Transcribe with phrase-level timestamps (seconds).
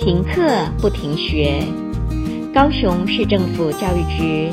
[0.00, 0.40] 停课
[0.80, 1.62] 不停学，
[2.54, 4.50] 高雄市政府教育局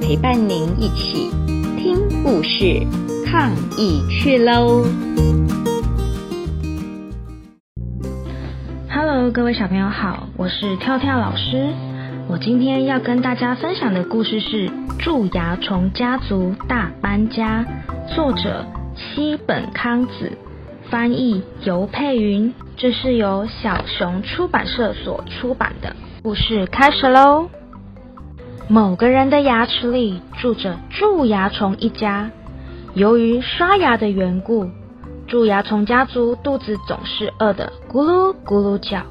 [0.00, 1.28] 陪伴您一起
[1.76, 2.86] 听故事、
[3.26, 4.84] 抗疫去喽
[8.88, 11.72] ！Hello，各位小朋友好，我是跳跳老师。
[12.28, 14.68] 我今天要跟大家分享的故事是
[15.00, 17.66] 《蛀牙虫家族大搬家》，
[18.14, 18.64] 作者
[18.94, 20.30] 西本康子，
[20.90, 22.54] 翻译游珮芸。
[22.76, 25.96] 这是由小熊出版社所出版的。
[26.22, 27.48] 故事开始喽。
[28.68, 32.30] 某个人的牙齿里住着蛀牙虫一家。
[32.94, 34.68] 由于刷牙的缘故，
[35.26, 39.02] 蛀牙虫家族肚子总是饿得咕噜咕噜叫。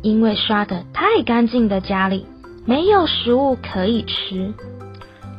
[0.00, 2.24] 因为刷得太干净的家里
[2.64, 4.54] 没有食物可以吃，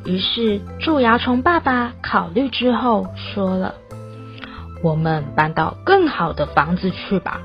[0.03, 3.75] 于是蛀牙虫爸爸考虑之后说了。
[4.81, 7.41] 我们搬到更好的房子去吧，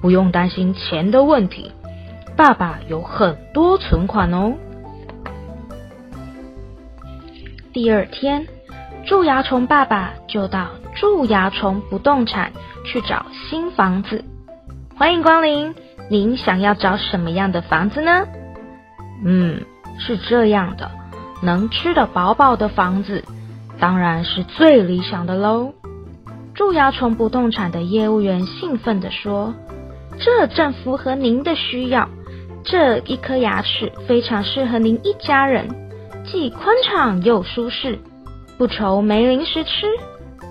[0.00, 1.72] 不用担心钱的问题。
[2.36, 4.54] 爸爸有很多存款哦。
[7.72, 8.46] 第二天，
[9.04, 12.52] 蛀牙虫爸爸就到蛀牙虫不动产
[12.86, 14.24] 去找新房子。
[14.96, 15.74] 欢迎光临，
[16.08, 18.26] 您想要找什么样的房子呢？
[19.24, 19.62] 嗯，
[19.98, 20.90] 是这样的，
[21.42, 23.24] 能吃得饱饱的房子，
[23.78, 25.74] 当然是最理想的喽。
[26.54, 29.54] 蛀牙虫不动产的业务员兴奋地说
[30.20, 32.08] ：“这正符合您的需要。
[32.62, 35.66] 这一颗牙齿非常适合您一家人，
[36.24, 37.98] 既宽敞又舒适，
[38.58, 39.86] 不愁没零食吃。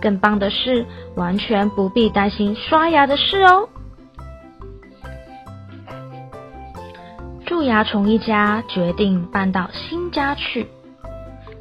[0.02, 0.85] 更棒的是，
[1.16, 3.69] 完全不必担心刷牙的事哦。”
[7.45, 10.67] 蛀牙虫一家决定搬到新家去。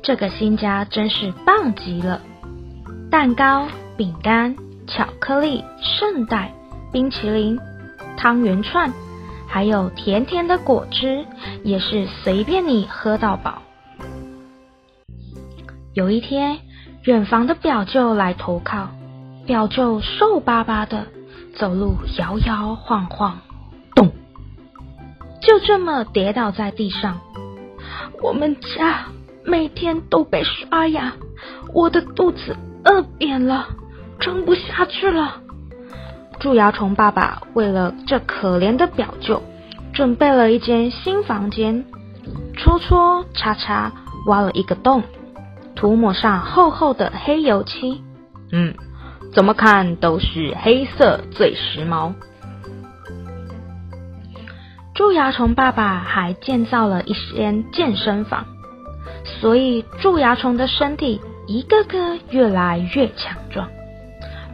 [0.02, 2.22] 这个新家真是棒极了，
[3.10, 3.68] 蛋糕。
[4.00, 4.56] 饼干、
[4.86, 6.54] 巧克力、圣代、
[6.90, 7.58] 冰淇淋、
[8.16, 8.90] 汤圆串，
[9.46, 11.26] 还有甜甜的果汁，
[11.64, 13.60] 也是随便你喝到饱。
[15.92, 16.60] 有一天，
[17.02, 18.88] 远房的表舅来投靠，
[19.44, 21.08] 表舅瘦巴巴的，
[21.58, 23.40] 走路摇摇晃晃，
[23.94, 24.12] 咚，
[25.42, 27.20] 就这么跌倒在地上。
[28.22, 29.08] 我们家
[29.44, 31.12] 每天都被刷牙，
[31.74, 32.56] 我的肚子
[32.86, 33.68] 饿扁了。
[34.20, 35.40] 撑不下去了，
[36.38, 39.42] 蛀牙虫爸爸为了这可怜的表舅，
[39.92, 41.84] 准备了一间新房间，
[42.56, 43.92] 戳戳擦擦
[44.26, 45.02] 挖了一个洞，
[45.74, 48.02] 涂抹上厚厚的黑油漆。
[48.52, 48.74] 嗯，
[49.32, 52.12] 怎么看都是黑色最时髦。
[54.94, 58.44] 蛀牙虫爸爸还建造了一间健身房，
[59.24, 63.66] 所以蛀牙虫的身体一个个越来越强壮。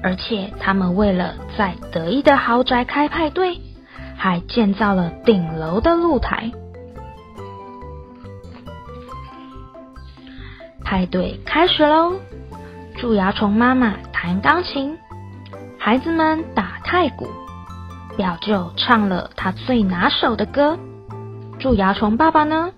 [0.02, 3.60] 而且他们为了在得意的豪宅开派对，
[4.16, 6.52] 还建造了顶楼的露台。
[10.84, 12.14] 派对开始喽！
[12.96, 14.96] 蛀牙虫妈妈弹钢琴，
[15.78, 17.26] 孩子们打太鼓，
[18.16, 20.78] 表舅唱了他最拿手的歌。
[21.58, 22.70] 蛀牙虫爸爸呢？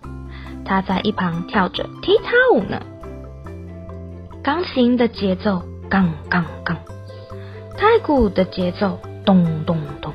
[0.65, 2.81] 他在一旁跳着踢踏舞呢。
[4.43, 6.79] 钢琴的节奏，杠杠杠。
[7.79, 10.13] 太鼓的节奏咚咚咚，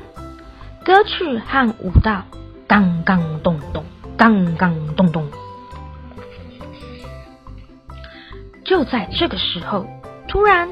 [0.84, 2.22] 歌曲和舞蹈
[2.68, 3.82] 杠杠咚咚，
[4.18, 5.26] 杠杠咚咚。
[8.66, 9.86] 就在这个时候，
[10.28, 10.68] 突然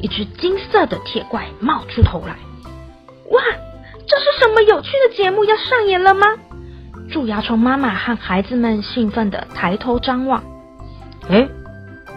[0.00, 2.36] 一只金色的铁怪冒出头来。
[3.30, 3.42] 哇，
[4.08, 6.26] 这是什么有趣的节目要上演了吗？
[7.10, 10.42] 蛀牙虫妈妈和孩子们兴奋地抬头张望。
[11.28, 11.46] 哎，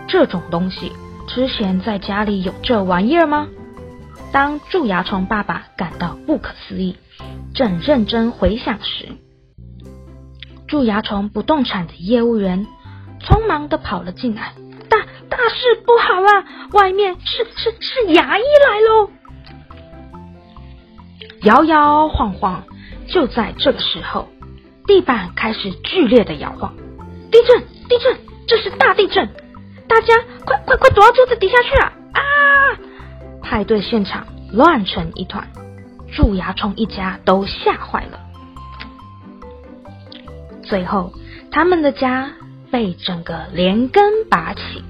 [0.08, 0.94] 这种东西
[1.28, 3.50] 之前在家里有这玩意儿吗？
[4.32, 6.98] 当蛀牙虫爸爸感到不可思议，
[7.54, 9.10] 正认真回想时，
[10.68, 12.66] 蛀牙虫不动产的业务员
[13.22, 14.54] 匆忙地跑了进来。
[14.90, 16.46] 大大事不好啦！
[16.72, 19.10] 外面是是是牙医来喽！
[21.44, 22.64] 摇摇晃晃，
[23.08, 24.30] 就在这个时候，
[24.88, 26.76] 地板开始剧烈的摇晃。
[27.32, 27.62] 地震！
[27.90, 28.18] 地震！
[28.48, 29.30] 这是大地震！
[29.88, 30.16] 大家
[30.46, 31.94] 快快快躲到桌子底下去啊！
[33.44, 35.48] 派对现场乱成一团，
[36.12, 38.20] 蛀牙虫一家都吓坏了。
[40.64, 41.14] 最后，
[41.52, 42.32] 他们的家
[42.72, 44.84] 被整个连根拔起。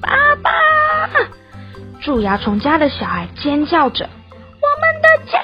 [0.00, 0.50] 爸爸！
[2.02, 4.08] 蛀牙虫家的小孩尖叫着
[4.60, 5.40] ：“我们的家！”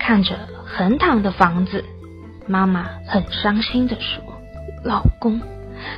[0.00, 1.84] 看着横躺的房子，
[2.46, 4.24] 妈妈很伤心地说
[4.82, 5.38] ：“老公，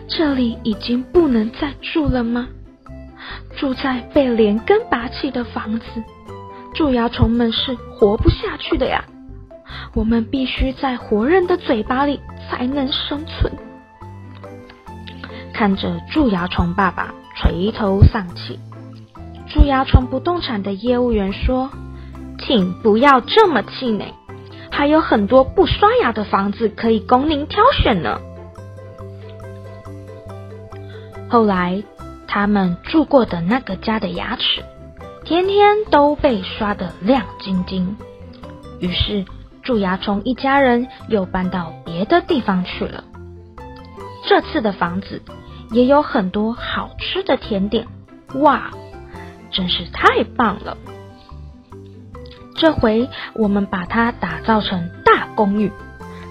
[0.08, 2.48] 这里已经不能再住了吗？”
[3.60, 5.84] 住在被连根拔起的房子，
[6.74, 9.04] 蛀牙虫们是活不下去的呀。
[9.92, 13.52] 我们必须在活人的嘴巴里才能生存。
[15.52, 18.58] 看着蛀牙虫爸爸垂头丧气，
[19.46, 21.68] 蛀牙虫不动产的业务员说
[22.40, 24.14] ：“请不要这么气馁，
[24.70, 28.18] 还有很多不刷牙的房子可以供您挑选呢。”
[31.28, 31.82] 后来，
[32.32, 34.62] 他们住过的那个家的牙齿，
[35.24, 37.96] 天天都被刷得亮晶晶。
[38.78, 39.24] 于是，
[39.64, 43.02] 蛀牙虫一家人又搬到别的地方去了。
[44.28, 45.22] 这次的房子
[45.72, 47.88] 也有很多好吃的甜点，
[48.34, 48.70] 哇，
[49.50, 50.76] 真是太棒了！
[52.54, 55.72] 这回我们把它打造成大公寓，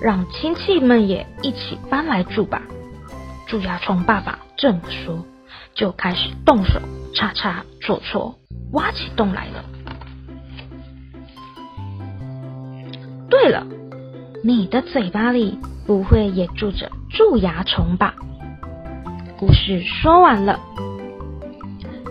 [0.01, 2.61] 让亲戚们也一起搬来住吧。
[3.47, 5.25] 蛀牙虫爸爸这么说，
[5.73, 6.79] 就开始动手
[7.13, 8.35] 叉叉戳戳，
[8.73, 9.63] 挖起洞来了。
[13.29, 13.65] 对了，
[14.43, 18.15] 你的嘴巴里不会也住着蛀牙虫吧？
[19.37, 20.59] 故事说完了，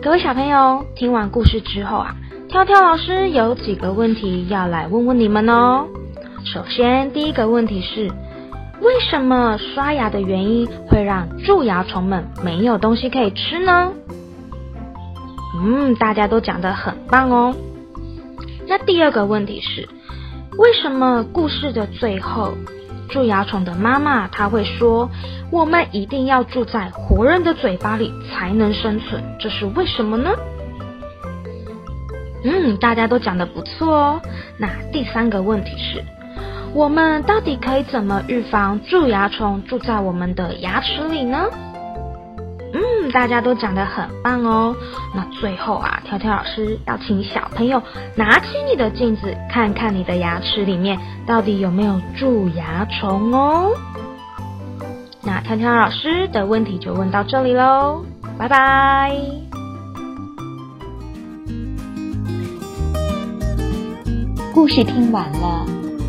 [0.03, 2.17] 各位小朋友，听完故事之后啊，
[2.49, 5.87] 跳跳老师有几个问题要来问问你们哦。
[6.45, 8.11] 首先，第一个问题是，
[8.81, 13.93] 为什么刷牙的原因会让蛀牙虫们没有东西可以吃呢？
[15.61, 17.55] 嗯，大家都讲得很棒哦。
[18.69, 19.89] 那第二个问题是，
[20.57, 22.55] 为什么故事的最后，
[23.09, 25.11] 蛀牙虫的妈妈她会说，
[25.51, 29.23] 我们一定要住在活人的嘴巴里才能生存？
[29.41, 30.31] 这是为什么呢？
[32.45, 34.21] 嗯，大家都讲得不错哦。
[34.59, 36.05] 那第三个问题是，
[36.75, 41.47] 我们到底可以怎么预防蛀牙虫住在我们的牙齿里呢？
[42.73, 44.77] 嗯，大家都讲得很棒哦。
[45.15, 47.83] 那最后啊，跳跳老师要请小朋友
[48.15, 53.73] 拿起你的镜子，看看你的牙齿里面到底有没有蛀牙虫哦。
[55.23, 58.05] 那跳跳老师的问题就问到这里喽，
[58.39, 59.17] 拜拜。
[64.55, 65.65] 故事听完了，